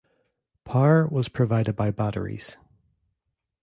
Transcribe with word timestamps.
Power 0.65 1.05
was 1.05 1.29
provided 1.29 1.75
by 1.75 1.91
batteries. 1.91 2.57